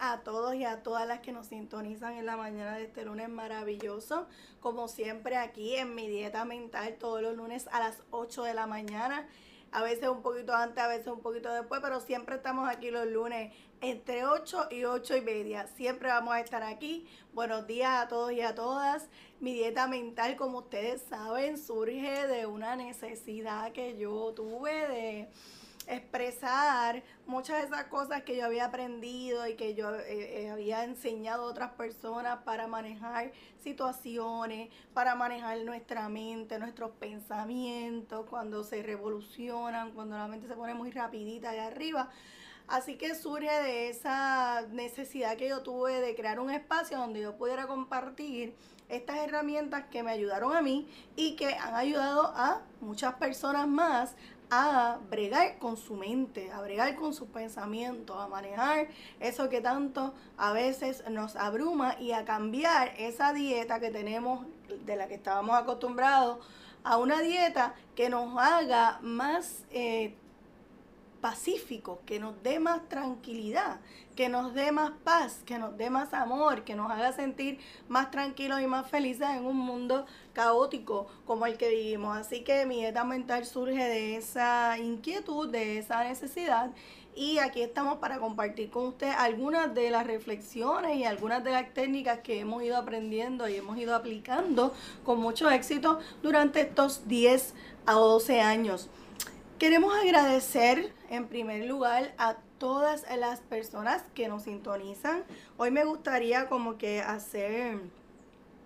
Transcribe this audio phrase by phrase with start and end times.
[0.00, 3.28] a todos y a todas las que nos sintonizan en la mañana de este lunes
[3.28, 4.26] maravilloso.
[4.60, 8.66] Como siempre aquí en mi dieta mental todos los lunes a las 8 de la
[8.66, 9.28] mañana.
[9.72, 13.06] A veces un poquito antes, a veces un poquito después, pero siempre estamos aquí los
[13.06, 15.66] lunes entre 8 y 8 y media.
[15.66, 17.06] Siempre vamos a estar aquí.
[17.32, 19.08] Buenos días a todos y a todas.
[19.40, 25.28] Mi dieta mental, como ustedes saben, surge de una necesidad que yo tuve de
[25.86, 30.84] expresar muchas de esas cosas que yo había aprendido y que yo eh, eh, había
[30.84, 33.32] enseñado a otras personas para manejar
[33.62, 40.74] situaciones, para manejar nuestra mente, nuestros pensamientos, cuando se revolucionan, cuando la mente se pone
[40.74, 42.10] muy rapidita allá arriba.
[42.66, 47.36] Así que surge de esa necesidad que yo tuve de crear un espacio donde yo
[47.36, 48.54] pudiera compartir
[48.88, 54.14] estas herramientas que me ayudaron a mí y que han ayudado a muchas personas más
[54.50, 58.88] a bregar con su mente, a bregar con sus pensamientos, a manejar
[59.20, 64.46] eso que tanto a veces nos abruma y a cambiar esa dieta que tenemos,
[64.86, 66.38] de la que estábamos acostumbrados,
[66.82, 70.14] a una dieta que nos haga más eh,
[71.24, 73.80] pacífico, que nos dé más tranquilidad,
[74.14, 78.10] que nos dé más paz, que nos dé más amor, que nos haga sentir más
[78.10, 82.14] tranquilos y más felices en un mundo caótico como el que vivimos.
[82.14, 86.72] Así que mi dieta mental surge de esa inquietud, de esa necesidad.
[87.16, 91.72] Y aquí estamos para compartir con usted algunas de las reflexiones y algunas de las
[91.72, 97.54] técnicas que hemos ido aprendiendo y hemos ido aplicando con mucho éxito durante estos 10
[97.86, 98.90] a 12 años.
[99.58, 105.22] Queremos agradecer en primer lugar a todas las personas que nos sintonizan.
[105.58, 107.78] Hoy me gustaría como que hacer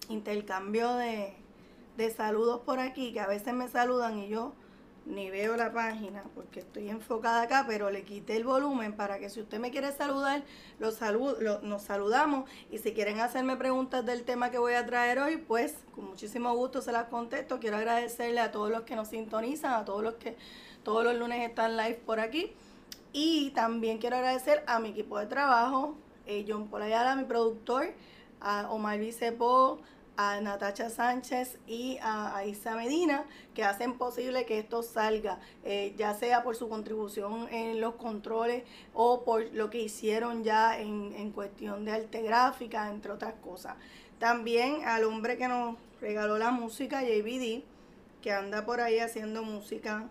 [0.09, 1.35] intercambio de,
[1.99, 4.55] de saludos por aquí, que a veces me saludan y yo
[5.05, 9.31] ni veo la página porque estoy enfocada acá, pero le quité el volumen para que
[9.31, 10.43] si usted me quiere saludar,
[10.79, 11.01] los
[11.63, 15.75] nos saludamos y si quieren hacerme preguntas del tema que voy a traer hoy, pues
[15.95, 17.59] con muchísimo gusto se las contesto.
[17.59, 20.37] Quiero agradecerle a todos los que nos sintonizan, a todos los que
[20.83, 22.53] todos los lunes están live por aquí.
[23.13, 25.97] Y también quiero agradecer a mi equipo de trabajo,
[26.27, 27.93] eh, John Polayala, mi productor,
[28.41, 29.81] a Omar Vicepo,
[30.17, 33.25] a Natacha Sánchez y a, Isa Medina,
[33.55, 38.65] que hacen posible que esto salga, eh, ya sea por su contribución en los controles
[38.95, 43.77] o por lo que hicieron ya en, en cuestión de arte gráfica, entre otras cosas.
[44.19, 47.63] También al hombre que nos regaló la música, JBD,
[48.21, 50.09] que anda por ahí haciendo música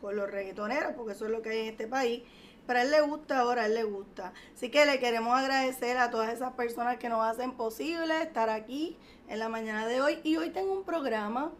[0.00, 2.22] con los reggaetoneros, porque eso es lo que hay en este país.
[2.66, 4.32] Pero a él le gusta ahora, a él le gusta.
[4.54, 8.96] Así que le queremos agradecer a todas esas personas que nos hacen posible estar aquí
[9.28, 10.18] en la mañana de hoy.
[10.24, 11.52] Y hoy tengo un programa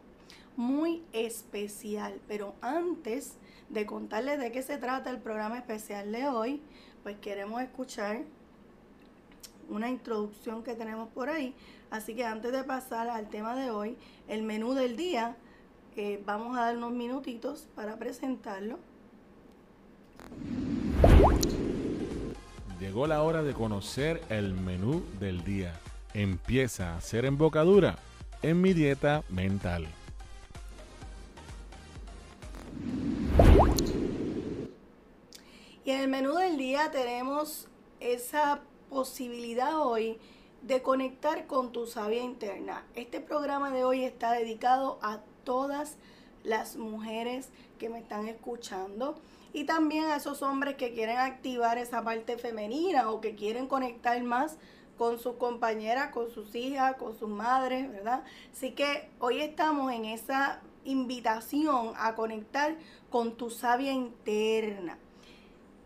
[0.57, 2.21] muy especial.
[2.27, 3.35] Pero antes
[3.69, 6.61] de contarles de qué se trata el programa especial de hoy,
[7.05, 8.23] pues queremos escuchar
[9.69, 11.55] una introducción que tenemos por ahí.
[11.91, 13.97] Así que antes de pasar al tema de hoy,
[14.29, 15.37] el menú del día,
[15.97, 18.79] eh, vamos a dar unos minutitos para presentarlo.
[22.79, 25.73] Llegó la hora de conocer el menú del día.
[26.13, 27.97] Empieza a ser embocadura
[28.43, 29.87] en mi dieta mental.
[35.85, 37.69] Y en el menú del día tenemos
[38.01, 40.19] esa posibilidad hoy
[40.63, 42.85] de conectar con tu sabia interna.
[42.95, 45.97] Este programa de hoy está dedicado a todas
[46.45, 47.49] las mujeres
[47.79, 49.15] que me están escuchando
[49.55, 54.23] y también a esos hombres que quieren activar esa parte femenina o que quieren conectar
[54.23, 54.59] más
[54.99, 58.25] con sus compañeras, con sus hijas, con sus madres, ¿verdad?
[58.53, 62.77] Así que hoy estamos en esa invitación a conectar
[63.09, 64.99] con tu sabia interna.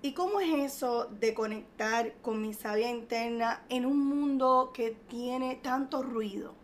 [0.03, 5.57] ¿Y cómo es eso de conectar con mi sabia interna en un mundo que tiene
[5.57, 6.60] tanto ruido?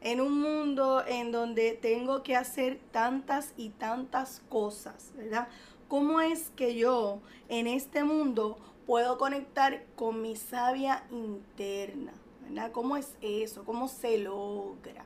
[0.00, 5.48] En un mundo en donde tengo que hacer tantas y tantas cosas, ¿verdad?
[5.88, 12.12] ¿Cómo es que yo en este mundo puedo conectar con mi sabia interna?
[12.42, 12.72] ¿verdad?
[12.72, 13.64] ¿Cómo es eso?
[13.64, 15.04] ¿Cómo se logra?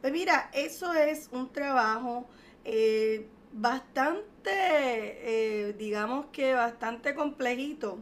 [0.00, 2.26] Pues mira, eso es un trabajo
[2.64, 7.98] eh, bastante, eh, digamos que bastante complejito.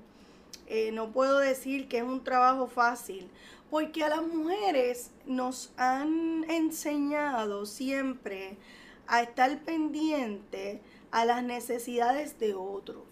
[0.66, 3.28] Eh, no puedo decir que es un trabajo fácil,
[3.72, 8.58] porque a las mujeres nos han enseñado siempre
[9.06, 13.04] a estar pendiente a las necesidades de otros,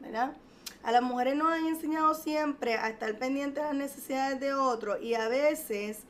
[0.00, 0.36] ¿verdad?
[0.82, 5.00] A las mujeres nos han enseñado siempre a estar pendiente a las necesidades de otros
[5.00, 6.00] y a veces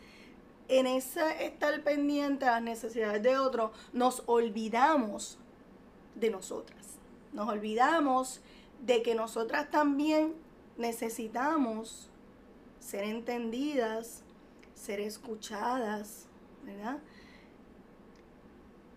[0.66, 5.38] en ese estar pendiente a las necesidades de otros nos olvidamos
[6.16, 6.98] de nosotras.
[7.32, 8.40] Nos olvidamos
[8.84, 10.34] de que nosotras también
[10.76, 12.08] necesitamos
[12.82, 14.22] ser entendidas,
[14.74, 16.26] ser escuchadas,
[16.64, 16.98] ¿verdad?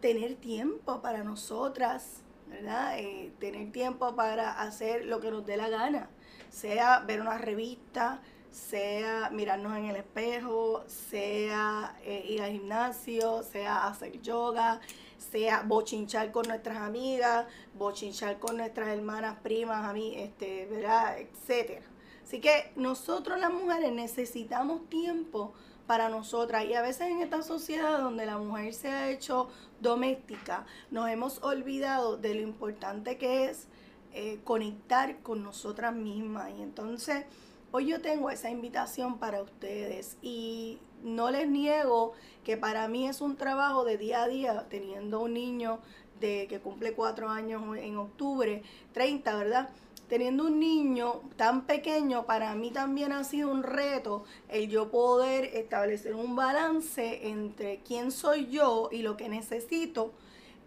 [0.01, 2.97] Tener tiempo para nosotras, ¿verdad?
[2.99, 6.09] Eh, tener tiempo para hacer lo que nos dé la gana,
[6.49, 13.87] sea ver una revista, sea mirarnos en el espejo, sea eh, ir al gimnasio, sea
[13.87, 14.79] hacer yoga,
[15.17, 17.45] sea bochinchar con nuestras amigas,
[17.75, 21.19] bochinchar con nuestras hermanas, primas, a mí, este, ¿verdad?
[21.19, 21.94] etcétera.
[22.25, 25.53] Así que nosotros las mujeres necesitamos tiempo
[25.85, 26.65] para nosotras.
[26.65, 29.47] Y a veces en esta sociedad donde la mujer se ha hecho
[29.79, 33.67] doméstica, nos hemos olvidado de lo importante que es
[34.11, 36.51] eh, conectar con nosotras mismas.
[36.57, 37.25] Y entonces
[37.71, 40.17] hoy yo tengo esa invitación para ustedes.
[40.23, 42.13] Y no les niego
[42.43, 45.77] que para mí es un trabajo de día a día, teniendo un niño
[46.19, 48.63] de que cumple cuatro años en octubre,
[48.93, 49.69] 30, ¿verdad?
[50.07, 55.45] Teniendo un niño tan pequeño, para mí también ha sido un reto el yo poder
[55.45, 60.13] establecer un balance entre quién soy yo y lo que necesito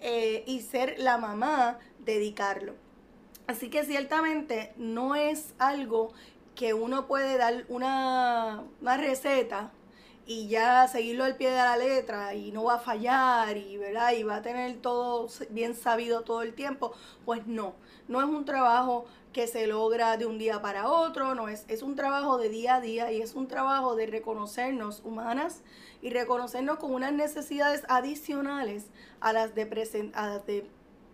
[0.00, 2.75] eh, y ser la mamá, dedicarlo.
[3.46, 6.12] Así que ciertamente no es algo
[6.56, 9.70] que uno puede dar una, una receta
[10.26, 14.12] y ya seguirlo al pie de la letra y no va a fallar y, ¿verdad?
[14.12, 16.93] y va a tener todo bien sabido todo el tiempo,
[17.25, 17.75] pues no,
[18.08, 21.83] no es un trabajo que se logra de un día para otro, no es, es
[21.83, 25.63] un trabajo de día a día y es un trabajo de reconocernos humanas
[26.03, 28.87] y reconocernos con unas necesidades adicionales
[29.21, 30.67] a las de, de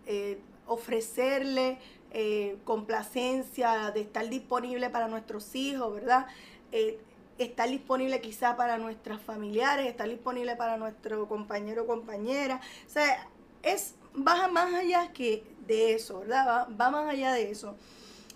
[0.05, 1.77] eh, ofrecerle
[2.11, 6.27] eh, complacencia, de estar disponible para nuestros hijos, ¿verdad?
[6.71, 6.99] Eh,
[7.37, 12.61] estar disponible quizá para nuestras familiares, estar disponible para nuestro compañero o compañera.
[12.87, 13.27] O sea,
[13.63, 16.67] es, va más allá que de eso, ¿verdad?
[16.79, 17.75] Va, más allá de eso.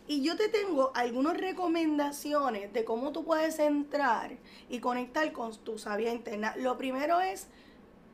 [0.10, 4.32] Y yo te tengo algunas recomendaciones de cómo tú puedes entrar
[4.68, 6.56] y conectar con tu sabia interna.
[6.58, 7.46] Lo primero es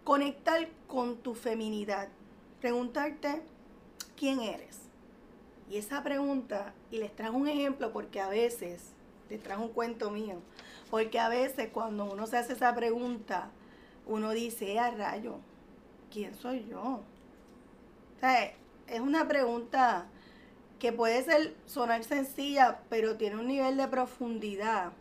[0.04, 2.10] conectar con tu feminidad.
[2.60, 3.44] Preguntarte
[4.18, 4.80] quién eres.
[5.70, 8.92] Y esa pregunta, y les trajo un ejemplo porque a veces,
[9.30, 10.42] les trajo un cuento mío,
[10.92, 13.52] porque a veces cuando uno se hace esa pregunta,
[14.06, 15.38] uno dice, eh, a rayo,
[16.12, 16.82] ¿quién soy yo?
[16.82, 18.54] O sea,
[18.88, 20.10] es una pregunta
[20.80, 24.92] que puede ser, sonar sencilla, pero tiene un nivel de profundidad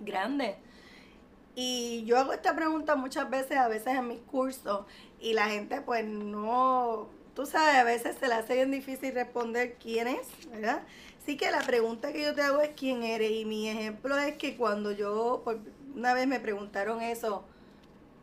[0.00, 0.56] grande.
[1.54, 4.84] Y yo hago esta pregunta muchas veces, a veces en mis cursos,
[5.20, 9.76] y la gente pues no, tú sabes, a veces se le hace bien difícil responder
[9.80, 10.82] quién es, ¿verdad?
[11.22, 13.32] Así que la pregunta que yo te hago es quién eres.
[13.32, 15.42] Y mi ejemplo es que cuando yo,
[15.94, 17.44] una vez me preguntaron eso,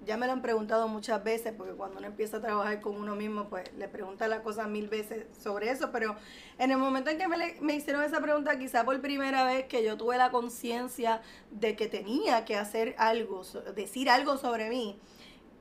[0.05, 3.15] ya me lo han preguntado muchas veces, porque cuando uno empieza a trabajar con uno
[3.15, 6.15] mismo, pues le pregunta las cosas mil veces sobre eso, pero
[6.57, 9.83] en el momento en que me, me hicieron esa pregunta, quizá por primera vez que
[9.83, 11.21] yo tuve la conciencia
[11.51, 13.43] de que tenía que hacer algo,
[13.75, 14.99] decir algo sobre mí,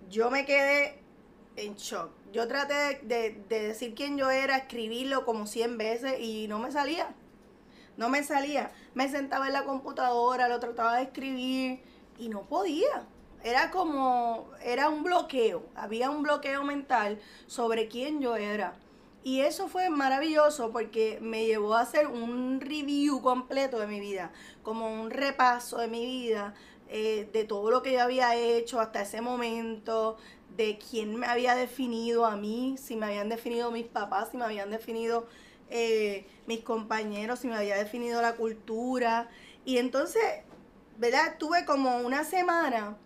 [0.08, 0.98] yo me quedé
[1.56, 2.10] en shock.
[2.32, 6.70] Yo traté de, de decir quién yo era, escribirlo como 100 veces y no me
[6.70, 7.14] salía
[7.96, 8.72] no me salía.
[8.94, 11.82] Me sentaba en la computadora, lo trataba de escribir
[12.18, 13.06] y no podía.
[13.44, 18.74] Era como, era un bloqueo, había un bloqueo mental sobre quién yo era.
[19.24, 24.32] Y eso fue maravilloso porque me llevó a hacer un review completo de mi vida,
[24.62, 26.54] como un repaso de mi vida,
[26.88, 30.16] eh, de todo lo que yo había hecho hasta ese momento,
[30.56, 34.44] de quién me había definido a mí, si me habían definido mis papás, si me
[34.44, 35.26] habían definido
[35.70, 39.28] eh, mis compañeros, si me había definido la cultura.
[39.64, 40.22] Y entonces,
[40.98, 41.36] ¿verdad?
[41.38, 42.96] Tuve como una semana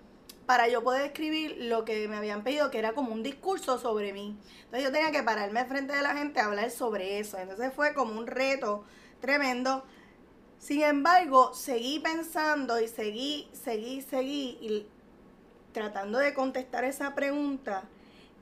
[0.46, 4.12] para yo poder escribir lo que me habían pedido, que era como un discurso sobre
[4.12, 4.38] mí.
[4.64, 7.36] Entonces yo tenía que pararme frente de la gente a hablar sobre eso.
[7.38, 8.84] Entonces fue como un reto
[9.20, 9.84] tremendo.
[10.58, 14.86] Sin embargo, seguí pensando y seguí, seguí, seguí y
[15.72, 17.84] tratando de contestar esa pregunta.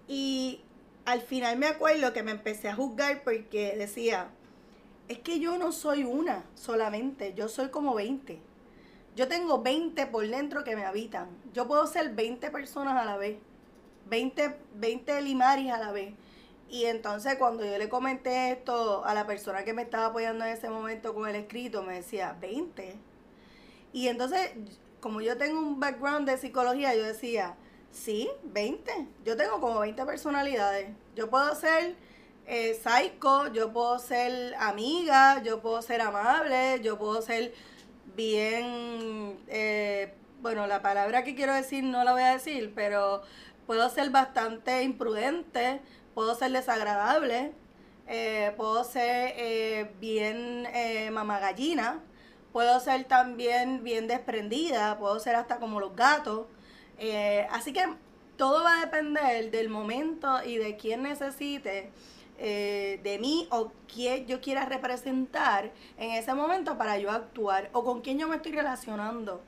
[0.06, 0.60] Y
[1.06, 4.28] al final me acuerdo que me empecé a juzgar porque decía,
[5.08, 8.53] es que yo no soy una solamente, yo soy como 20.
[9.16, 11.28] Yo tengo 20 por dentro que me habitan.
[11.52, 13.38] Yo puedo ser 20 personas a la vez.
[14.06, 16.14] 20, 20 limaris a la vez.
[16.68, 20.52] Y entonces cuando yo le comenté esto a la persona que me estaba apoyando en
[20.52, 22.96] ese momento con el escrito, me decía, 20.
[23.92, 24.50] Y entonces,
[25.00, 27.56] como yo tengo un background de psicología, yo decía,
[27.94, 29.06] Sí, 20.
[29.24, 30.88] Yo tengo como 20 personalidades.
[31.14, 31.94] Yo puedo ser
[32.44, 37.54] eh, psycho, yo puedo ser amiga, yo puedo ser amable, yo puedo ser
[38.16, 43.22] bien, eh, bueno, la palabra que quiero decir no la voy a decir, pero
[43.66, 45.80] puedo ser bastante imprudente,
[46.14, 47.52] puedo ser desagradable,
[48.06, 50.68] eh, puedo ser bien
[51.12, 52.00] mamagallina,
[52.54, 56.46] puedo ser también bien desprendida, puedo ser hasta como los gatos.
[56.98, 57.84] Eh, así que
[58.36, 61.90] todo va a depender del momento y de quién necesite
[62.38, 67.84] eh, de mí o quién yo quiera representar en ese momento para yo actuar o
[67.84, 69.40] con quién yo me estoy relacionando.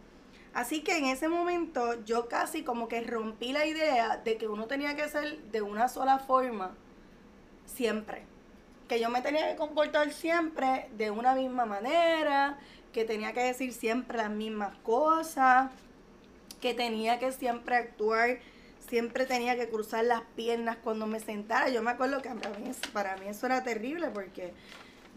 [0.54, 4.66] Así que en ese momento yo casi como que rompí la idea de que uno
[4.66, 6.74] tenía que ser de una sola forma
[7.66, 8.22] siempre.
[8.88, 12.58] Que yo me tenía que comportar siempre de una misma manera,
[12.92, 15.70] que tenía que decir siempre las mismas cosas,
[16.60, 18.38] que tenía que siempre actuar,
[18.88, 21.68] siempre tenía que cruzar las piernas cuando me sentara.
[21.68, 22.30] Yo me acuerdo que
[22.92, 24.52] para mí, eso era terrible porque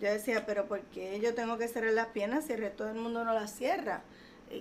[0.02, 2.96] yo decía, pero ¿por qué yo tengo que cerrar las piernas si el resto del
[2.96, 4.04] mundo no las cierra?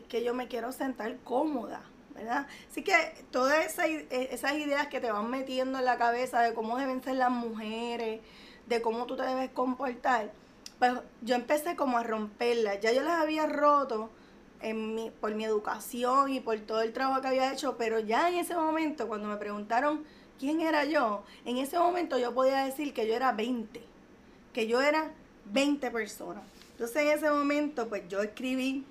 [0.09, 1.83] que yo me quiero sentar cómoda,
[2.15, 2.47] ¿verdad?
[2.71, 2.93] Así que
[3.31, 7.15] todas e, esas, ideas que te van metiendo en la cabeza de cómo deben ser
[7.15, 8.21] las mujeres,
[8.67, 10.31] de cómo tú te debes comportar,
[10.79, 12.81] pues yo empecé como a romperlas.
[12.81, 14.11] Ya yo las había roto
[14.61, 18.29] en mi, por mi educación y por todo el trabajo que había hecho, pero ya
[18.29, 20.05] en ese momento, cuando me preguntaron
[20.39, 23.83] quién era yo, en ese momento yo podía decir que yo era 20,
[24.53, 25.13] que yo era
[25.47, 26.45] 20 personas.
[26.73, 28.85] Entonces en ese momento, pues yo escribí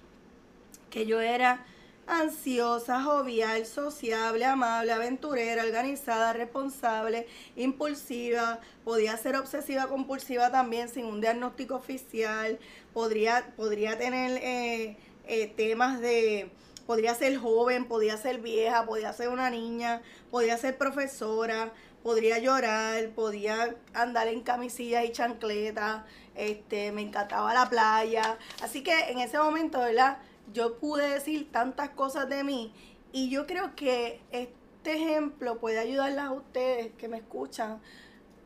[0.89, 1.65] que yo era
[2.07, 11.19] ansiosa, jovial, sociable, amable, aventurera, organizada, responsable, impulsiva, podía ser obsesiva compulsiva también sin un
[11.19, 12.59] diagnóstico oficial,
[12.93, 16.51] podría, podría tener eh, eh, temas de,
[16.85, 23.09] podría ser joven, podía ser vieja, podía ser una niña, podía ser profesora, podría llorar,
[23.09, 26.03] podía andar en camisillas y chancletas,
[26.35, 30.19] este, me encantaba la playa, así que en ese momento, ¿verdad?
[30.53, 32.73] yo pude decir tantas cosas de mí
[33.11, 37.81] y yo creo que este ejemplo puede ayudarles a ustedes que me escuchan,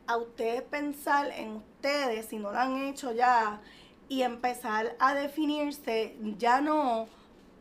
[0.08, 3.62] a ustedes pensar en ustedes, si no lo han hecho ya,
[4.12, 7.08] y empezar a definirse ya no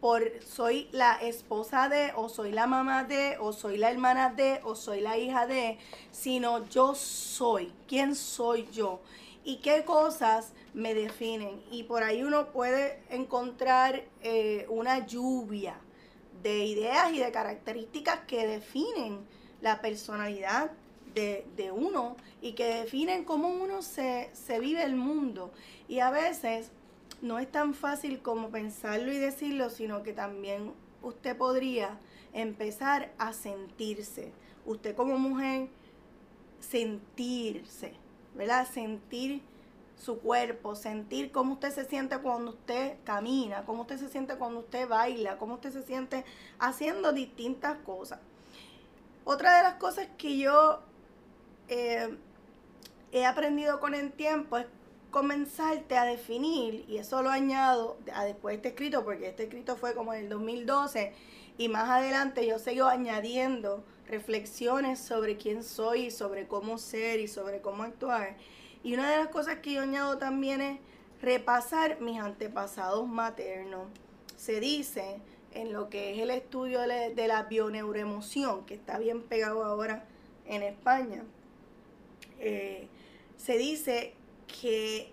[0.00, 4.60] por soy la esposa de, o soy la mamá de, o soy la hermana de,
[4.64, 5.78] o soy la hija de,
[6.10, 9.00] sino yo soy, ¿quién soy yo?
[9.44, 11.62] y qué cosas me definen.
[11.70, 15.76] Y por ahí uno puede encontrar eh, una lluvia
[16.42, 19.20] de ideas y de características que definen
[19.60, 20.72] la personalidad
[21.14, 25.50] de, uno y que definen cómo uno se, se vive el mundo.
[25.90, 26.70] Y a veces
[27.20, 31.98] no es tan fácil como pensarlo y decirlo, sino que también usted podría
[32.32, 34.32] empezar a sentirse.
[34.64, 35.68] Usted como mujer,
[36.60, 37.92] sentirse
[38.34, 38.68] ¿verdad?
[38.72, 39.42] Sentir
[39.96, 44.60] su cuerpo, sentir cómo usted se siente cuando usted camina, cómo usted se siente cuando
[44.60, 46.24] usted baila, cómo usted se siente
[46.60, 48.20] haciendo distintas cosas.
[49.24, 50.80] Otra de las cosas que yo
[51.66, 52.16] eh,
[53.10, 54.66] he aprendido con el tiempo es
[55.10, 59.76] comenzarte a definir, y eso lo añado a después de este escrito, porque este escrito
[59.76, 61.12] fue como en el 2012,
[61.58, 67.28] y más adelante yo sigo añadiendo reflexiones sobre quién soy, y sobre cómo ser y
[67.28, 68.36] sobre cómo actuar.
[68.82, 70.80] Y una de las cosas que yo añado también es
[71.20, 73.88] repasar mis antepasados maternos.
[74.36, 75.20] Se dice
[75.52, 80.04] en lo que es el estudio de la bioneuroemoción, que está bien pegado ahora
[80.46, 81.24] en España,
[82.38, 82.88] eh,
[83.36, 84.14] se dice
[84.60, 85.12] que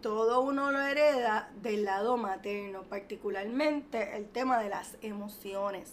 [0.00, 5.92] todo uno lo hereda del lado materno, particularmente el tema de las emociones.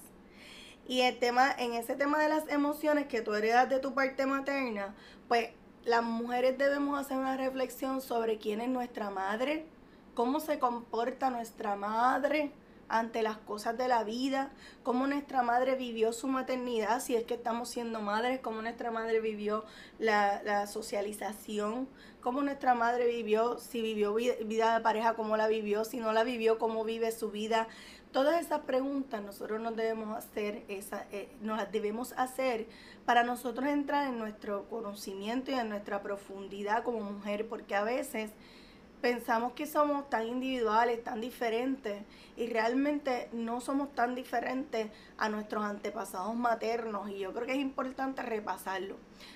[0.88, 4.26] Y el tema, en ese tema de las emociones que tú heredas de tu parte
[4.26, 4.96] materna,
[5.28, 5.50] pues
[5.84, 9.66] las mujeres debemos hacer una reflexión sobre quién es nuestra madre,
[10.14, 12.52] cómo se comporta nuestra madre
[12.89, 14.51] ante las cosas de la vida,
[14.84, 19.20] cómo nuestra madre vivió su maternidad, si es que estamos siendo madres, cómo nuestra madre
[19.20, 19.65] vivió
[20.00, 21.88] la, la socialización,
[22.22, 26.24] cómo nuestra madre vivió, si vivió vida de pareja, cómo la vivió, si no la
[26.24, 27.67] vivió, cómo vive su vida.
[28.12, 32.67] Todas esas preguntas nosotros nos debemos hacer, esa, eh, nos las debemos hacer
[33.06, 38.32] para nosotros entrar en nuestro conocimiento y en nuestra profundidad como mujer, porque a veces
[39.01, 42.04] pensamos que somos tan individuales, tan diferentes,
[42.36, 47.60] y realmente no somos tan diferentes a nuestros antepasados maternos, y yo creo que es
[47.60, 48.96] importante repasarlo.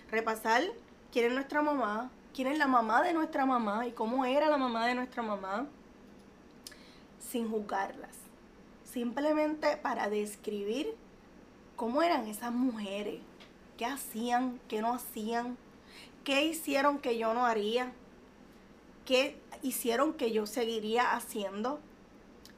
[0.09, 0.63] Repasar
[1.11, 4.57] quién es nuestra mamá, quién es la mamá de nuestra mamá y cómo era la
[4.57, 5.67] mamá de nuestra mamá,
[7.19, 8.21] sin juzgarlas
[8.91, 10.93] simplemente para describir
[11.75, 13.21] cómo eran esas mujeres,
[13.77, 15.57] qué hacían, qué no hacían,
[16.23, 17.93] qué hicieron que yo no haría,
[19.05, 21.79] qué hicieron que yo seguiría haciendo,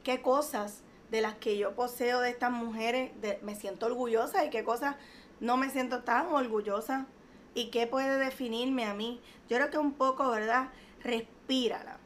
[0.04, 4.64] qué cosas de las que yo poseo de estas mujeres me siento orgullosa y qué
[4.64, 4.96] cosas
[5.40, 7.06] no me siento tan orgullosa
[7.54, 9.22] y qué puede definirme a mí.
[9.50, 10.70] Yo creo que un poco, ¿verdad?
[11.04, 12.00] Respírala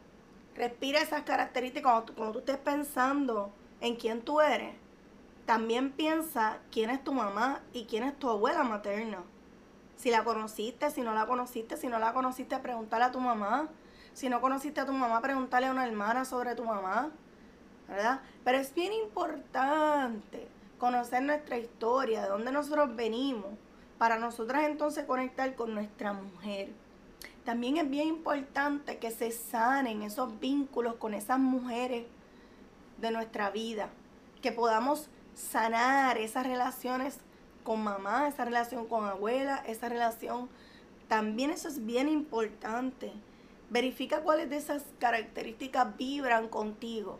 [0.57, 4.75] respira esas características cuando tú, cuando tú estés pensando en quién tú eres.
[5.45, 9.23] También piensa quién es tu mamá y quién es tu abuela materna.
[9.95, 13.69] Si la conociste, si no la conociste, si no la conociste, pregúntale a tu mamá.
[14.17, 17.11] Si no conociste a tu mamá, pregúntale a una hermana sobre tu mamá.
[17.87, 18.21] ¿Verdad?
[18.43, 20.47] Pero es bien importante
[20.79, 23.45] conocer nuestra historia, de dónde nosotros venimos,
[23.99, 26.69] para nosotras entonces conectar con nuestra mujer.
[27.45, 32.07] También es bien importante que se sanen esos vínculos con esas mujeres
[32.99, 33.89] de nuestra vida,
[34.41, 37.19] que podamos sanar esas relaciones
[37.63, 40.49] con mamá, esa relación con abuela, esa relación,
[41.07, 43.13] también eso es bien importante.
[43.69, 47.19] Verifica cuáles de esas características vibran contigo.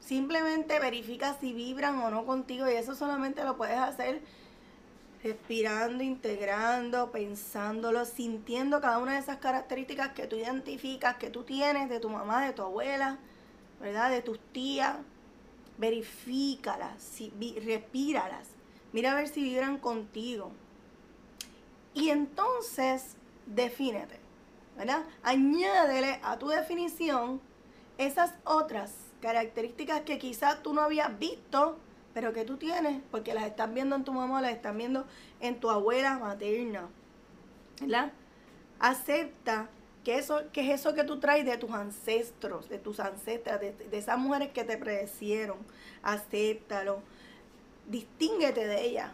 [0.00, 4.22] Simplemente verifica si vibran o no contigo y eso solamente lo puedes hacer
[5.22, 11.88] respirando, integrando, pensándolo, sintiendo cada una de esas características que tú identificas, que tú tienes
[11.90, 13.18] de tu mamá, de tu abuela,
[13.80, 14.10] ¿verdad?
[14.10, 14.96] De tus tías.
[15.78, 17.32] Verifícalas, si,
[17.64, 18.48] respíralas.
[18.92, 20.52] Mira a ver si vibran contigo.
[21.94, 24.20] Y entonces, defínete,
[24.80, 25.04] ¿verdad?
[25.22, 27.38] Añádele a tu definición
[27.98, 31.76] esas otras características que quizás tú no habías visto,
[32.14, 35.04] pero que tú tienes, porque las estás viendo en tu mamá, las están viendo
[35.38, 36.88] en tu abuela materna.
[37.78, 38.12] ¿Verdad?
[38.78, 39.68] Acepta
[40.02, 43.74] que, eso, que es eso que tú traes de tus ancestros, de tus ancestras, de,
[43.92, 45.58] esas mujeres que te predecieron.
[46.02, 47.02] Acéptalo.
[47.86, 49.10] Distínguete de ellas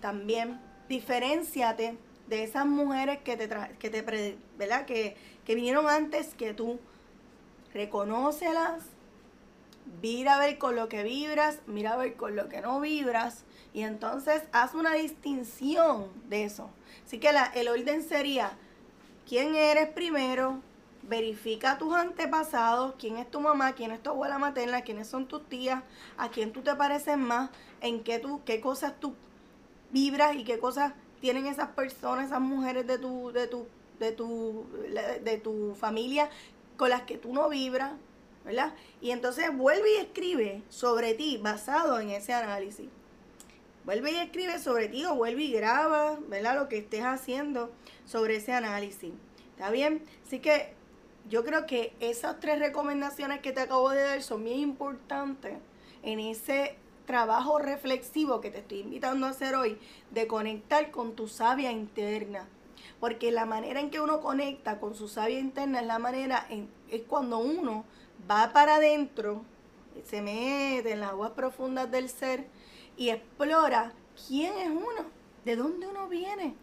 [0.00, 0.60] también.
[0.88, 1.98] Diferenciate
[2.28, 4.86] de esas mujeres que te, que te ¿verdad?
[4.86, 6.78] Que, que vinieron antes que tú.
[7.74, 8.84] Reconócelas
[10.02, 13.44] mira a ver con lo que vibras, mira a ver con lo que no vibras
[13.72, 16.70] y entonces haz una distinción de eso.
[17.06, 18.52] Así que el orden sería,
[19.26, 20.60] ¿quién eres primero?
[21.02, 25.48] Verifica tus antepasados, quién es tu mamá, quién es tu abuela materna, quiénes son tus
[25.48, 25.82] tías,
[26.18, 29.14] a quién tú te pareces más, en qué, tú, qué cosas tú
[29.90, 33.66] vibras y qué cosas tienen esas personas, esas mujeres de tu, de tu,
[33.98, 34.66] de tu,
[35.22, 36.30] de tu familia
[36.76, 37.92] con las que tú no vibras,
[38.44, 38.72] ¿verdad?
[39.00, 42.88] Y entonces vuelve y escribe sobre ti basado en ese análisis.
[43.84, 46.56] Vuelve y escribe sobre ti o vuelve y graba, ¿verdad?
[46.56, 47.70] Lo que estés haciendo
[48.04, 49.12] sobre ese análisis.
[49.56, 50.02] ¿Está bien?
[50.26, 50.74] Así que
[51.28, 55.58] yo creo que esas tres recomendaciones que te acabo de dar son bien importantes
[56.02, 56.76] en ese
[57.08, 59.78] trabajo reflexivo que te estoy invitando a hacer hoy
[60.10, 62.46] de conectar con tu sabia interna.
[63.00, 66.68] Porque la manera en que uno conecta con su sabia interna es la manera, en,
[66.90, 67.86] es cuando uno
[68.30, 69.42] va para adentro,
[70.04, 72.46] se mete en las aguas profundas del ser
[72.98, 73.94] y explora
[74.26, 75.06] quién es uno,
[75.46, 76.56] de dónde uno viene,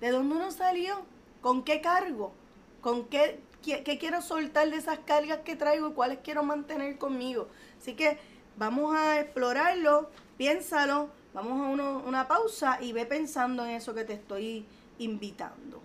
[0.00, 1.02] de dónde uno salió,
[1.40, 2.32] con qué cargo,
[2.80, 7.46] con qué, qué, quiero soltar de esas cargas que traigo y cuáles quiero mantener conmigo.
[7.78, 8.18] Así que
[8.56, 14.14] vamos a explorarlo, piénsalo, vamos a una pausa y ve pensando en eso que te
[14.14, 14.66] estoy
[14.98, 15.82] invitando.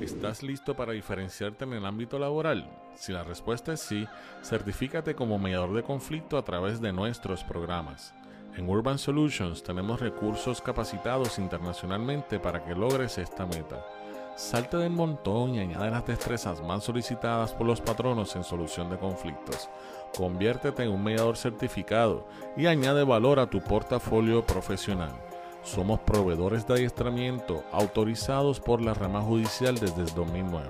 [0.00, 2.70] ¿Estás listo para diferenciarte en el ámbito laboral?
[2.94, 4.06] Si la respuesta es sí,
[4.42, 8.14] certifícate como mediador de conflicto a través de nuestros programas.
[8.56, 13.84] En Urban Solutions tenemos recursos capacitados internacionalmente para que logres esta meta.
[14.36, 18.98] Salte del montón y añade las destrezas más solicitadas por los patronos en solución de
[18.98, 19.70] conflictos.
[20.14, 25.12] Conviértete en un mediador certificado y añade valor a tu portafolio profesional.
[25.62, 30.68] Somos proveedores de adiestramiento autorizados por la rama judicial desde el 2009.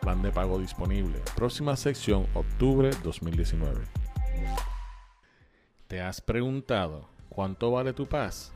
[0.00, 1.22] Plan de pago disponible.
[1.36, 3.84] Próxima sección, octubre 2019.
[5.86, 8.52] ¿Te has preguntado cuánto vale tu paz?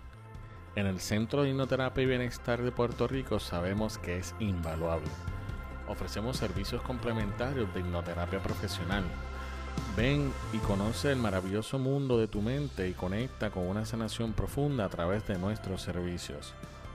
[0.75, 5.07] En el Centro de Hipnoterapia y Bienestar de Puerto Rico sabemos que es invaluable.
[5.89, 9.05] Ofrecemos servicios complementarios de hipnoterapia profesional.
[9.97, 14.87] Ven y conoce el maravilloso mundo de tu mente y conecta con una sanación profunda
[14.87, 16.53] a través de nuestros servicios.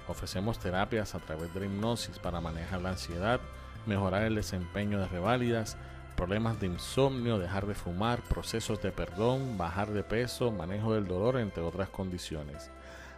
[0.09, 3.39] Ofrecemos terapias a través de la hipnosis para manejar la ansiedad,
[3.85, 5.77] mejorar el desempeño de reválidas,
[6.17, 11.37] problemas de insomnio, dejar de fumar, procesos de perdón, bajar de peso, manejo del dolor,
[11.37, 12.69] entre otras condiciones.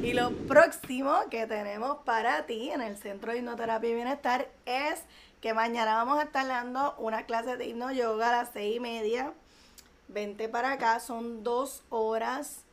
[0.03, 5.05] Y lo próximo que tenemos para ti en el Centro de Hipnoterapia y Bienestar es
[5.41, 8.81] que mañana vamos a estar dando una clase de hipno yoga a las seis y
[8.81, 9.33] media.
[10.12, 12.64] Vente para acá, son dos horas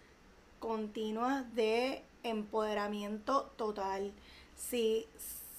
[0.60, 4.12] continuas de empoderamiento total.
[4.58, 5.08] Si,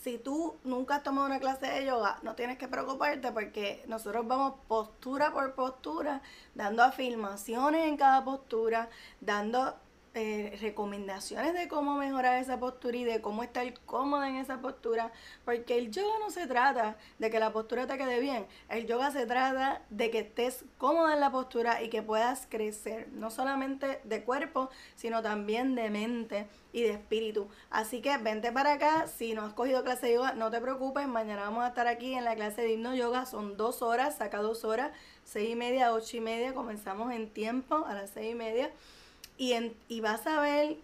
[0.02, 4.28] si tú nunca has tomado una clase de yoga, no tienes que preocuparte porque nosotros
[4.28, 6.20] vamos postura por postura,
[6.54, 8.90] dando afirmaciones en cada postura,
[9.22, 9.74] dando
[10.12, 15.12] eh, recomendaciones de cómo mejorar esa postura y de cómo estar cómoda en esa postura,
[15.44, 19.12] porque el yoga no se trata de que la postura te quede bien, el yoga
[19.12, 24.00] se trata de que estés cómoda en la postura y que puedas crecer, no solamente
[24.02, 27.48] de cuerpo, sino también de mente y de espíritu.
[27.70, 31.06] Así que vente para acá, si no has cogido clase de yoga, no te preocupes,
[31.06, 34.38] mañana vamos a estar aquí en la clase de himno yoga, son dos horas, saca
[34.38, 34.90] dos horas,
[35.22, 38.72] seis y media, ocho y media, comenzamos en tiempo a las seis y media.
[39.40, 40.76] Y, en, y vas a ver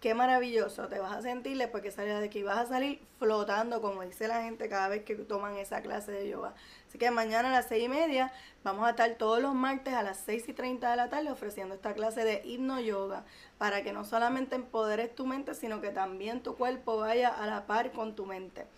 [0.00, 2.44] qué maravilloso te vas a sentir después que salgas de aquí.
[2.44, 6.28] Vas a salir flotando, como dice la gente cada vez que toman esa clase de
[6.28, 6.54] yoga.
[6.86, 10.04] Así que mañana a las seis y media vamos a estar todos los martes a
[10.04, 13.24] las seis y treinta de la tarde ofreciendo esta clase de hipno yoga
[13.58, 17.66] para que no solamente empoderes tu mente, sino que también tu cuerpo vaya a la
[17.66, 18.68] par con tu mente.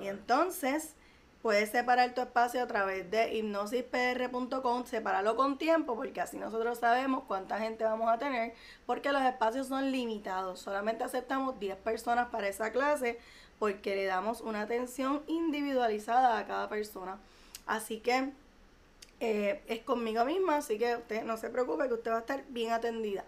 [0.00, 0.96] Y entonces
[1.42, 7.24] Puedes separar tu espacio a través de hipnosispr.com, separarlo con tiempo porque así nosotros sabemos
[7.26, 8.54] cuánta gente vamos a tener,
[8.86, 10.60] porque los espacios son limitados.
[10.60, 13.18] Solamente aceptamos 10 personas para esa clase
[13.58, 17.18] porque le damos una atención individualizada a cada persona.
[17.66, 18.30] Así que
[19.18, 22.44] eh, es conmigo misma, así que usted no se preocupe que usted va a estar
[22.50, 23.24] bien atendida.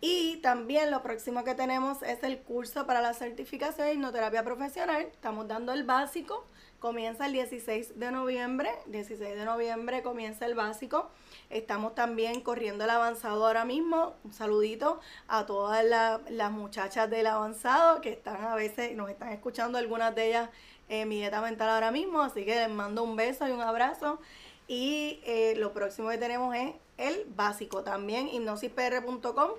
[0.00, 5.02] Y también lo próximo que tenemos es el curso para la certificación de hipnoterapia profesional.
[5.02, 6.46] Estamos dando el básico
[6.80, 8.70] comienza el 16 de noviembre.
[8.86, 11.10] 16 de noviembre comienza el básico.
[11.50, 14.14] Estamos también corriendo el avanzado ahora mismo.
[14.24, 19.78] Un saludito a todas las muchachas del avanzado que están a veces, nos están escuchando
[19.78, 20.50] algunas de ellas
[20.88, 22.22] en mi dieta mental ahora mismo.
[22.22, 24.18] Así que les mando un beso y un abrazo.
[24.66, 29.50] Y eh, lo próximo que tenemos es el básico también, hipnosispr.com.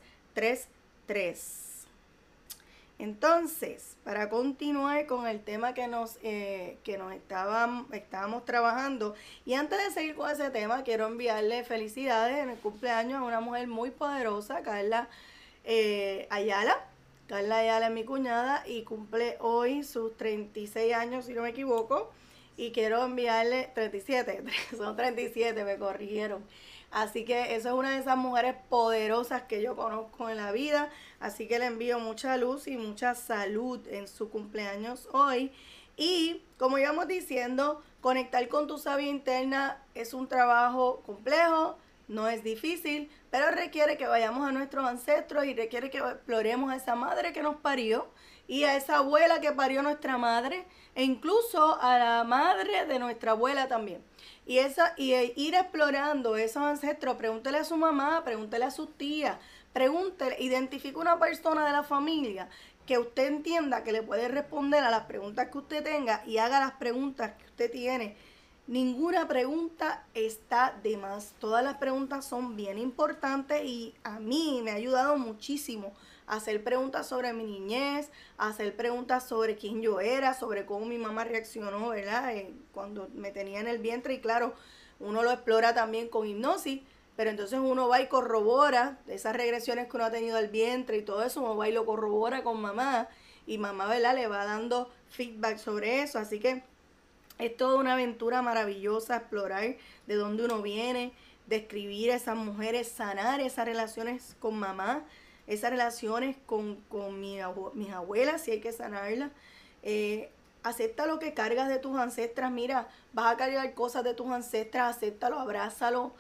[2.99, 9.13] Entonces, para continuar con el tema que nos, eh, que nos estábamos trabajando,
[9.45, 13.41] y antes de seguir con ese tema, quiero enviarle felicidades en el cumpleaños a una
[13.41, 15.10] mujer muy poderosa, Carla
[15.65, 16.77] eh, Ayala.
[17.27, 22.09] Carla Ayala es mi cuñada y cumple hoy sus 36 años, si no me equivoco
[22.55, 24.43] y quiero enviarle 37,
[24.77, 26.43] son 37, me corrigieron.
[26.89, 30.89] Así que eso es una de esas mujeres poderosas que yo conozco en la vida.
[31.19, 35.51] Así que le envío mucha luz y mucha salud en su cumpleaños hoy.
[35.97, 41.77] Y como íbamos diciendo, conectar con tu sabia interna es un trabajo complejo,
[42.08, 46.78] no es difícil, pero requiere que vayamos a nuestros ancestros y requiere que exploremos a
[46.78, 48.08] esa madre que nos parió
[48.48, 50.65] y a esa abuela que parió nuestra madre
[50.96, 54.02] e incluso a la madre de nuestra abuela también.
[54.46, 59.38] Y, esa, y ir explorando esos ancestros, pregúntele a su mamá, pregúntele a sus tías,
[59.74, 62.48] pregúntele, identifique una persona de la familia
[62.86, 66.62] que usted entienda que le puede responder a las preguntas que usted tenga y haga
[66.62, 68.15] las preguntas que usted tiene.
[68.67, 71.34] Ninguna pregunta está de más.
[71.39, 75.93] Todas las preguntas son bien importantes y a mí me ha ayudado muchísimo
[76.27, 81.23] hacer preguntas sobre mi niñez, hacer preguntas sobre quién yo era, sobre cómo mi mamá
[81.23, 82.36] reaccionó, ¿verdad?
[82.36, 84.53] Eh, cuando me tenía en el vientre y claro,
[84.99, 86.82] uno lo explora también con hipnosis,
[87.15, 91.03] pero entonces uno va y corrobora esas regresiones que uno ha tenido al vientre y
[91.03, 93.08] todo eso, uno va y lo corrobora con mamá
[93.45, 94.13] y mamá, ¿verdad?
[94.13, 96.63] Le va dando feedback sobre eso, así que
[97.39, 99.76] es toda una aventura maravillosa explorar
[100.08, 101.13] de dónde uno viene,
[101.47, 105.04] describir a esas mujeres, sanar esas relaciones con mamá,
[105.47, 109.32] esas relaciones con, con mis abuelas, si hay que sanarlas.
[109.84, 110.30] Eh,
[110.63, 112.52] acepta lo que cargas de tus ancestras.
[112.52, 116.12] Mira, vas a cargar cosas de tus ancestras, acéptalo, abrázalo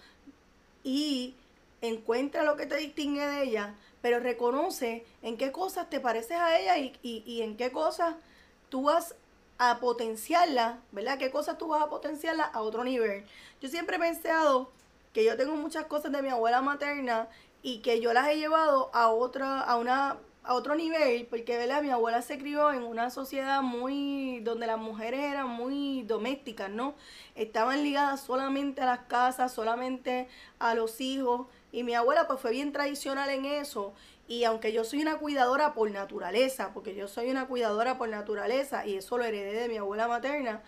[0.83, 1.35] y
[1.81, 6.57] encuentra lo que te distingue de ella, pero reconoce en qué cosas te pareces a
[6.57, 8.15] ella y, y en qué cosas
[8.69, 9.15] tú vas
[9.57, 11.17] a potenciarla, ¿verdad?
[11.17, 13.25] ¿Qué cosas tú vas a potenciarla a otro nivel?
[13.61, 14.71] Yo siempre he pensado
[15.13, 17.27] que yo tengo muchas cosas de mi abuela materna
[17.63, 21.81] y que yo las he llevado a otra, a una, a otro nivel, porque ¿verdad?
[21.81, 26.93] mi abuela se crió en una sociedad muy, donde las mujeres eran muy domésticas, ¿no?
[27.35, 30.27] Estaban ligadas solamente a las casas, solamente
[30.59, 33.93] a los hijos, y mi abuela pues fue bien tradicional en eso,
[34.27, 38.85] y aunque yo soy una cuidadora por naturaleza, porque yo soy una cuidadora por naturaleza,
[38.85, 40.61] y eso lo heredé de mi abuela materna,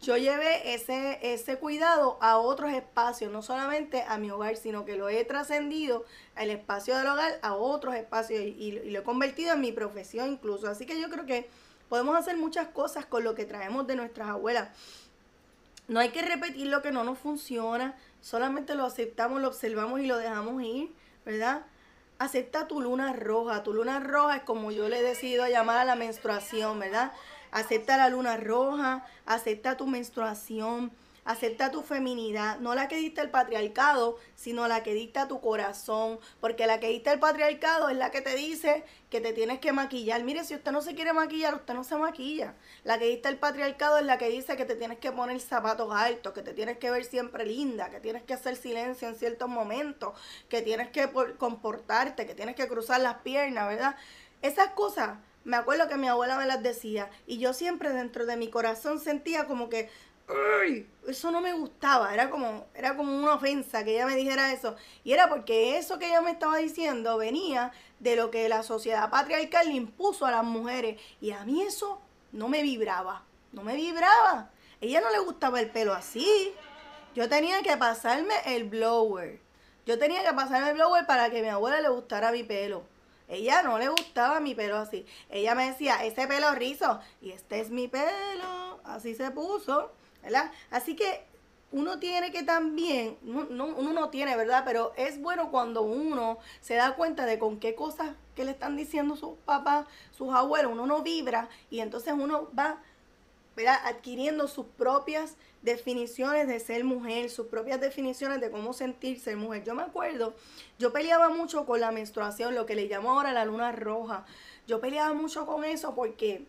[0.00, 4.96] yo llevé ese, ese cuidado a otros espacios, no solamente a mi hogar, sino que
[4.96, 9.60] lo he trascendido el espacio del hogar a otros espacios y, lo he convertido en
[9.60, 10.68] mi profesión incluso.
[10.68, 11.50] Así que yo creo que
[11.90, 14.70] podemos hacer muchas cosas con lo que traemos de nuestras abuelas.
[15.86, 20.06] No hay que repetir lo que no nos funciona, solamente lo aceptamos, lo observamos y
[20.06, 20.90] lo dejamos ir,
[21.26, 21.66] ¿verdad?
[22.20, 23.62] Acepta tu luna roja.
[23.62, 27.12] Tu luna roja es como yo le he decidido llamar a la menstruación, ¿verdad?
[27.50, 30.92] Acepta la luna roja, acepta tu menstruación,
[31.24, 36.18] acepta tu feminidad, no la que dicta el patriarcado, sino la que dicta tu corazón,
[36.40, 39.72] porque la que dicta el patriarcado es la que te dice que te tienes que
[39.72, 40.22] maquillar.
[40.22, 42.54] Mire, si usted no se quiere maquillar, usted no se maquilla.
[42.84, 45.92] La que dicta el patriarcado es la que dice que te tienes que poner zapatos
[45.92, 49.48] altos, que te tienes que ver siempre linda, que tienes que hacer silencio en ciertos
[49.48, 50.14] momentos,
[50.48, 53.96] que tienes que comportarte, que tienes que cruzar las piernas, ¿verdad?
[54.42, 58.36] Esas cosas me acuerdo que mi abuela me las decía y yo siempre dentro de
[58.36, 59.88] mi corazón sentía como que
[60.62, 60.86] ¡Ay!
[61.10, 64.76] eso no me gustaba, era como, era como una ofensa que ella me dijera eso.
[65.04, 69.10] Y era porque eso que ella me estaba diciendo venía de lo que la sociedad
[69.10, 71.00] patriarcal le impuso a las mujeres.
[71.20, 72.00] Y a mí eso
[72.32, 74.50] no me vibraba, no me vibraba.
[74.80, 76.54] ella no le gustaba el pelo así.
[77.14, 79.40] Yo tenía que pasarme el blower.
[79.86, 82.84] Yo tenía que pasarme el blower para que mi abuela le gustara mi pelo.
[83.28, 85.06] Ella no le gustaba mi pelo así.
[85.28, 87.00] Ella me decía, ese pelo rizo.
[87.20, 88.80] Y este es mi pelo.
[88.84, 89.92] Así se puso.
[90.22, 90.50] ¿Verdad?
[90.70, 91.24] Así que
[91.72, 94.62] uno tiene que también, no, uno no tiene, ¿verdad?
[94.64, 98.76] Pero es bueno cuando uno se da cuenta de con qué cosas que le están
[98.76, 102.82] diciendo sus papás, sus abuelos, uno no vibra y entonces uno va
[103.54, 103.78] ¿verdad?
[103.84, 109.62] adquiriendo sus propias definiciones de ser mujer, sus propias definiciones de cómo sentirse mujer.
[109.64, 110.34] Yo me acuerdo,
[110.78, 114.24] yo peleaba mucho con la menstruación, lo que le llamo ahora la luna roja.
[114.66, 116.46] Yo peleaba mucho con eso porque,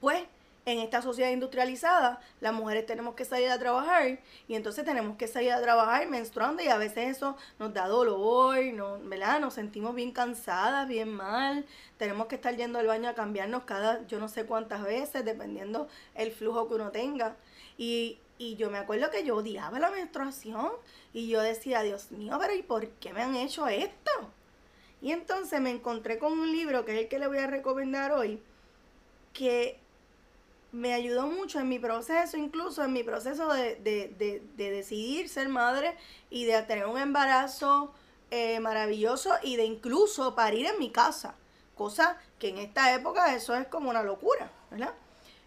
[0.00, 0.22] pues,
[0.68, 5.26] en esta sociedad industrializada, las mujeres tenemos que salir a trabajar y entonces tenemos que
[5.26, 9.40] salir a trabajar menstruando y a veces eso nos da dolor, no, ¿verdad?
[9.40, 11.64] Nos sentimos bien cansadas, bien mal,
[11.96, 15.88] tenemos que estar yendo al baño a cambiarnos cada yo no sé cuántas veces, dependiendo
[16.14, 17.36] el flujo que uno tenga.
[17.78, 20.70] Y, y yo me acuerdo que yo odiaba la menstruación
[21.14, 24.10] y yo decía, Dios mío, pero ¿y por qué me han hecho esto?
[25.00, 28.12] Y entonces me encontré con un libro que es el que le voy a recomendar
[28.12, 28.42] hoy,
[29.32, 29.78] que
[30.72, 35.48] me ayudó mucho en mi proceso, incluso en mi proceso de, de, de, decidir ser
[35.48, 35.96] madre
[36.30, 37.92] y de tener un embarazo
[38.30, 41.34] eh, maravilloso y de incluso parir en mi casa.
[41.74, 44.94] Cosa que en esta época eso es como una locura, ¿verdad?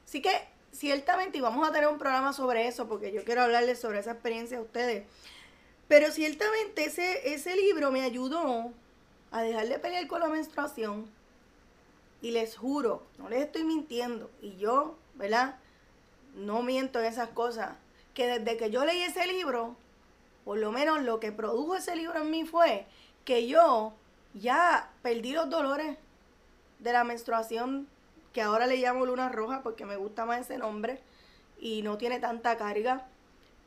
[0.06, 0.32] Así que
[0.72, 4.12] ciertamente, y vamos a tener un programa sobre eso, porque yo quiero hablarles sobre esa
[4.12, 5.06] experiencia a ustedes.
[5.88, 8.72] Pero ciertamente ese, ese libro me ayudó
[9.30, 11.06] a dejar de pelear con la menstruación.
[12.22, 14.30] Y les juro, no les estoy mintiendo.
[14.42, 15.56] Y yo ¿verdad?
[16.36, 17.76] No miento en esas cosas.
[18.16, 19.76] Que desde que yo leí ese libro,
[20.44, 22.88] por lo menos lo que produjo ese libro en mí fue
[23.24, 23.94] que yo
[24.34, 25.98] ya perdí los dolores
[26.80, 27.88] de la menstruación,
[28.34, 31.00] que ahora le llamo luna roja porque me gusta más ese nombre
[31.60, 33.06] y no tiene tanta carga,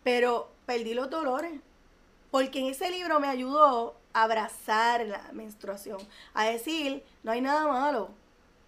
[0.03, 1.61] pero perdí los dolores.
[2.33, 5.99] Porque en ese libro me ayudó a abrazar la menstruación,
[6.35, 8.11] a decir, no hay nada malo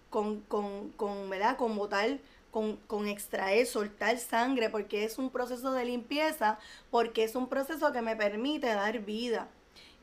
[0.09, 1.57] con, con, con ¿verdad?
[1.57, 2.17] Con botar
[2.51, 6.57] con, extraer, soltar sangre, porque es un proceso de limpieza,
[6.91, 9.47] porque es un proceso que me permite dar vida.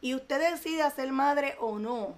[0.00, 2.14] Y usted decide ser madre o no,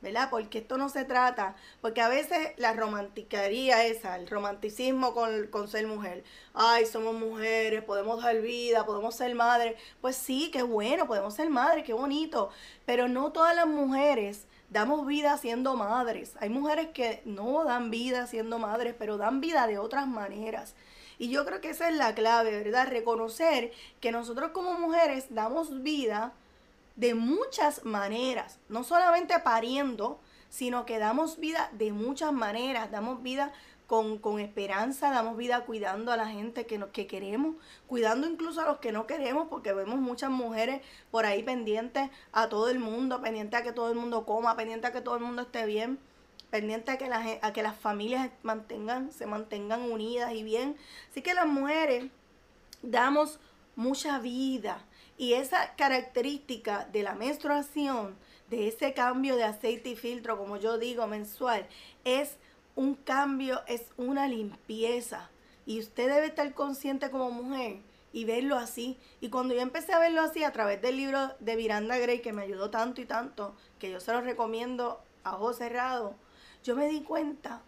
[0.00, 0.28] ¿verdad?
[0.30, 5.68] Porque esto no se trata, porque a veces la romanticaría esa, el romanticismo con, con
[5.68, 6.24] ser mujer.
[6.52, 9.76] Ay, somos mujeres, podemos dar vida, podemos ser madres.
[10.00, 12.50] Pues sí, qué bueno, podemos ser madres, qué bonito.
[12.86, 16.34] Pero no todas las mujeres damos vida siendo madres.
[16.40, 20.74] Hay mujeres que no dan vida siendo madres, pero dan vida de otras maneras.
[21.18, 22.88] Y yo creo que esa es la clave, ¿verdad?
[22.88, 26.32] Reconocer que nosotros como mujeres damos vida
[26.96, 33.52] de muchas maneras, no solamente pariendo, sino que damos vida de muchas maneras, damos vida
[33.86, 38.66] con, con, esperanza, damos vida cuidando a la gente que, que queremos, cuidando incluso a
[38.66, 43.20] los que no queremos, porque vemos muchas mujeres por ahí pendientes a todo el mundo,
[43.20, 45.98] pendientes a que todo el mundo coma, pendientes a que todo el mundo esté bien,
[46.50, 50.76] pendientes a que, a que las familias mantengan, se mantengan unidas y bien.
[51.10, 52.06] Así que las mujeres
[52.82, 53.38] damos
[53.76, 54.84] mucha vida,
[55.16, 58.16] y esa característica de la menstruación,
[58.50, 61.66] de ese cambio de aceite y filtro, como yo digo, mensual,
[62.04, 62.36] es
[62.76, 65.30] un cambio, es una limpieza.
[65.66, 67.78] Y usted debe estar consciente como mujer
[68.12, 68.98] y verlo así.
[69.20, 72.32] Y cuando yo empecé a verlo así a través del libro de Miranda Gray, que
[72.32, 76.14] me ayudó tanto y tanto, que yo se lo recomiendo a ojos cerrados,
[76.62, 77.62] yo me di cuenta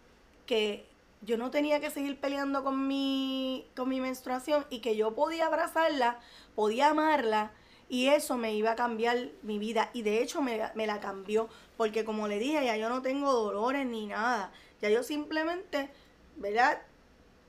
[0.45, 0.87] que
[1.21, 5.47] yo no tenía que seguir peleando con mi, con mi menstruación y que yo podía
[5.47, 6.19] abrazarla,
[6.55, 7.51] podía amarla
[7.89, 9.89] y eso me iba a cambiar mi vida.
[9.93, 13.31] Y de hecho me, me la cambió, porque como le dije, ya yo no tengo
[13.33, 14.51] dolores ni nada.
[14.81, 15.89] Ya yo simplemente,
[16.35, 16.81] ¿verdad?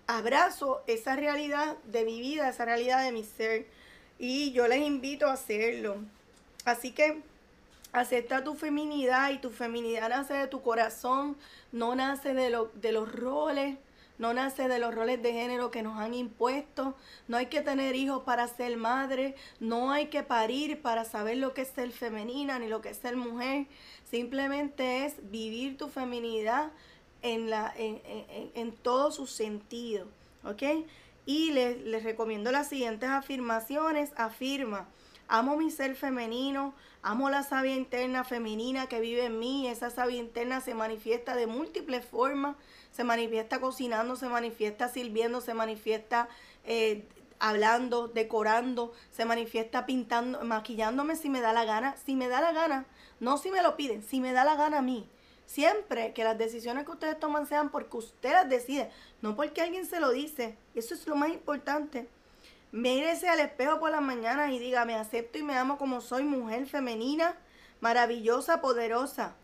[0.06, 3.66] Abrazo esa realidad de mi vida, esa realidad de mi ser.
[4.18, 5.96] Y yo les invito a hacerlo.
[6.64, 7.22] Así que
[7.92, 11.38] Acepta tu feminidad y tu feminidad nace de tu corazón,
[11.72, 13.78] no nace de, lo, de los roles,
[14.18, 16.94] no nace de los roles de género que nos han impuesto.
[17.28, 21.54] No hay que tener hijos para ser madre, no hay que parir para saber lo
[21.54, 23.66] que es ser femenina ni lo que es ser mujer.
[24.10, 26.70] Simplemente es vivir tu feminidad
[27.22, 30.06] en, la, en, en, en todo su sentido.
[30.44, 30.62] ¿Ok?
[31.26, 34.12] Y les, les recomiendo las siguientes afirmaciones.
[34.16, 34.88] Afirma,
[35.28, 39.68] amo mi ser femenino, Amo la sabia interna femenina que vive en mí.
[39.68, 42.56] Esa sabia interna se manifiesta de múltiples formas.
[42.90, 46.28] Se manifiesta cocinando, se manifiesta sirviendo, se manifiesta
[46.64, 47.04] eh,
[47.38, 51.96] hablando, decorando, se manifiesta pintando, maquillándome si me da la gana.
[52.04, 52.86] Si me da la gana,
[53.20, 55.08] no si me lo piden, si me da la gana a mí.
[55.48, 58.90] Siempre que las decisiones que ustedes toman sean porque usted las decide,
[59.22, 60.58] no porque alguien se lo dice.
[60.74, 62.06] Eso es lo más importante.
[62.70, 66.22] Mírese al espejo por las mañanas y diga, me acepto y me amo como soy,
[66.22, 67.34] mujer femenina,
[67.80, 69.36] maravillosa, poderosa.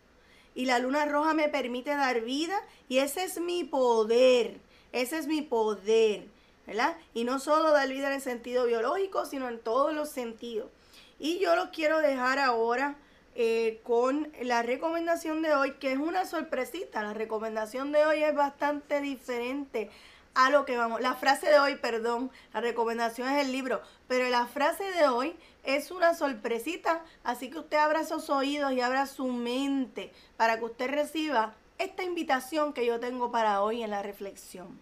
[0.53, 2.55] Y la luna roja me permite dar vida
[2.87, 4.59] y ese es mi poder,
[4.91, 6.27] ese es mi poder,
[6.67, 6.95] ¿verdad?
[7.15, 10.69] Y no solo dar vida en el sentido biológico, sino en todos los sentidos.
[11.17, 12.95] Y yo lo quiero dejar ahora
[13.35, 17.03] eh, con la recomendación de hoy, que es una sorpresita.
[17.03, 19.89] La recomendación de hoy es bastante diferente
[20.35, 21.01] a lo que vamos.
[21.01, 25.35] La frase de hoy, perdón, la recomendación es el libro, pero la frase de hoy
[25.63, 30.65] es una sorpresita, así que usted abra sus oídos y abra su mente para que
[30.65, 34.79] usted reciba esta invitación que yo tengo para hoy en la reflexión.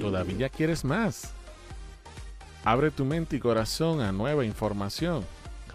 [0.00, 1.32] ¿Todavía quieres más?
[2.64, 5.24] Abre tu mente y corazón a nueva información.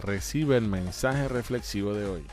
[0.02, 2.24] Recibe el mensaje reflexivo de hoy.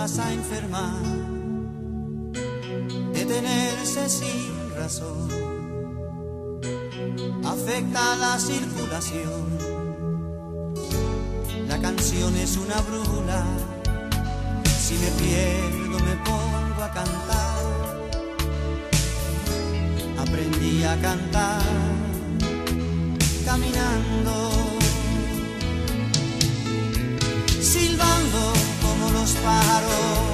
[0.00, 0.94] A enfermar,
[3.12, 5.28] detenerse sin razón,
[7.44, 9.58] afecta la circulación.
[11.68, 13.44] La canción es una brula,
[14.64, 18.00] si me pierdo me pongo a cantar.
[20.18, 21.60] Aprendí a cantar
[23.44, 24.50] caminando,
[27.60, 28.59] silbando
[29.20, 30.30] los pájaros,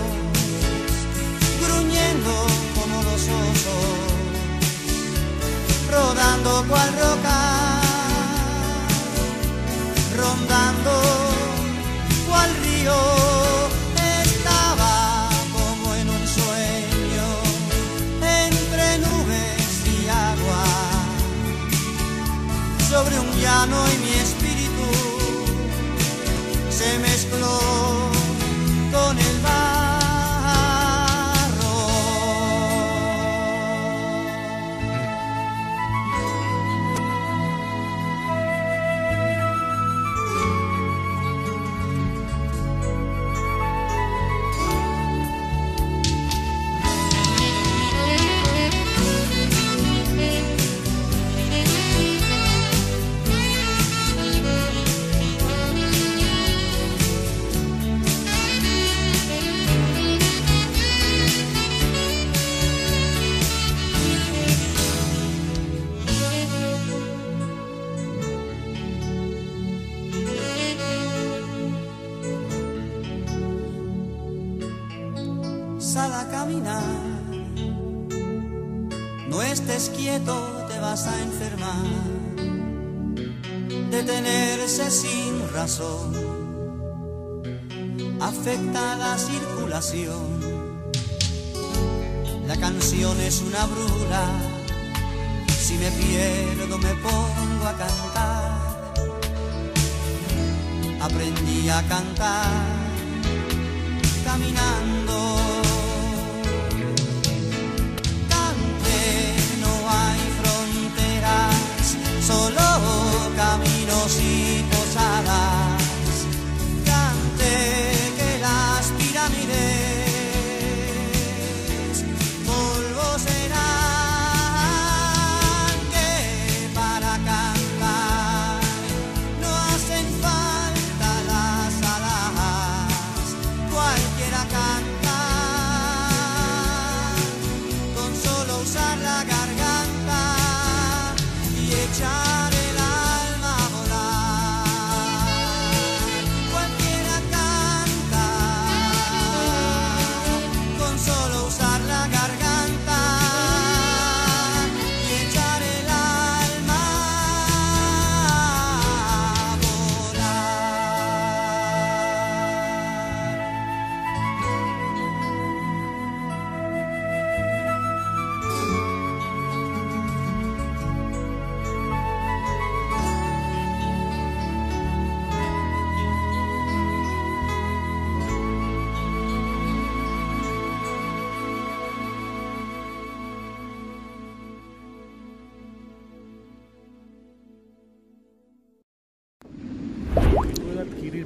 [1.61, 2.35] gruñendo
[2.77, 3.87] como los osos,
[5.91, 7.41] rodando cual roca,
[10.17, 10.93] rondando
[12.29, 12.99] cual río.
[14.25, 17.29] Estaba como en un sueño,
[18.45, 20.65] entre nubes y agua,
[22.89, 24.87] sobre un llano y mi espíritu
[26.71, 27.76] se mezcló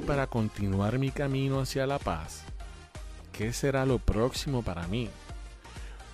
[0.05, 2.43] para continuar mi camino hacia la paz?
[3.33, 5.09] ¿Qué será lo próximo para mí?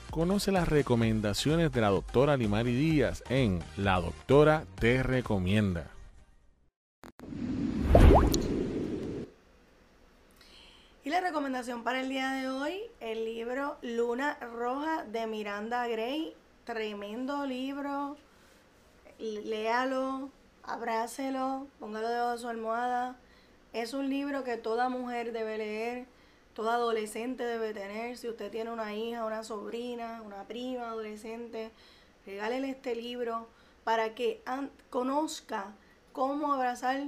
[0.09, 5.91] Conoce las recomendaciones de la doctora Limari Díaz en La Doctora Te Recomienda.
[11.03, 16.33] Y la recomendación para el día de hoy, el libro Luna Roja de Miranda Gray.
[16.65, 18.17] Tremendo libro.
[19.19, 20.29] Léalo,
[20.63, 23.15] abrácelo, póngalo debajo de su almohada
[23.81, 26.05] es un libro que toda mujer debe leer,
[26.53, 28.17] toda adolescente debe tener.
[28.17, 31.71] Si usted tiene una hija, una sobrina, una prima adolescente,
[32.25, 33.47] regálele este libro
[33.83, 34.41] para que
[34.89, 35.73] conozca
[36.11, 37.05] cómo abrazar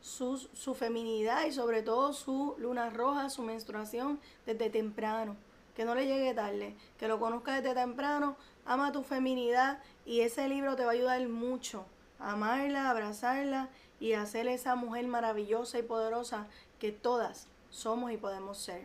[0.00, 0.38] su,
[0.74, 5.36] feminidad y sobre todo su luna roja, su menstruación desde temprano.
[5.74, 10.48] Que no le llegue tarde, que lo conozca desde temprano, ama tu feminidad y ese
[10.48, 11.84] libro te va a ayudar mucho
[12.22, 13.68] amarla, abrazarla
[14.02, 16.48] y hacer esa mujer maravillosa y poderosa
[16.80, 18.84] que todas somos y podemos ser.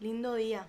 [0.00, 0.66] Lindo día.